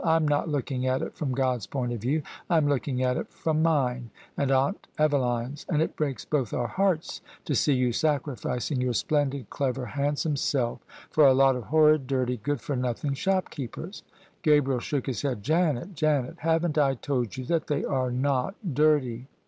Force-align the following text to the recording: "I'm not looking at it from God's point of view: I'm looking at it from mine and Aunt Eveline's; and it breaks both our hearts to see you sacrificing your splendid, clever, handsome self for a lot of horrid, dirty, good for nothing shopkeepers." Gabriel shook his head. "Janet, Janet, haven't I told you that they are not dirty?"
"I'm 0.17 0.27
not 0.27 0.49
looking 0.49 0.87
at 0.87 1.03
it 1.03 1.13
from 1.13 1.31
God's 1.33 1.67
point 1.67 1.93
of 1.93 2.01
view: 2.01 2.23
I'm 2.49 2.67
looking 2.67 3.03
at 3.03 3.17
it 3.17 3.31
from 3.31 3.61
mine 3.61 4.09
and 4.35 4.49
Aunt 4.49 4.87
Eveline's; 4.97 5.63
and 5.69 5.79
it 5.79 5.95
breaks 5.95 6.25
both 6.25 6.55
our 6.55 6.65
hearts 6.65 7.21
to 7.45 7.53
see 7.53 7.73
you 7.75 7.91
sacrificing 7.93 8.81
your 8.81 8.93
splendid, 8.93 9.51
clever, 9.51 9.85
handsome 9.85 10.37
self 10.37 10.83
for 11.11 11.27
a 11.27 11.35
lot 11.35 11.55
of 11.55 11.65
horrid, 11.65 12.07
dirty, 12.07 12.37
good 12.37 12.61
for 12.61 12.75
nothing 12.75 13.13
shopkeepers." 13.13 14.01
Gabriel 14.41 14.79
shook 14.79 15.05
his 15.05 15.21
head. 15.21 15.43
"Janet, 15.43 15.93
Janet, 15.93 16.37
haven't 16.39 16.79
I 16.79 16.95
told 16.95 17.37
you 17.37 17.45
that 17.45 17.67
they 17.67 17.85
are 17.85 18.09
not 18.09 18.55
dirty?" 18.73 19.27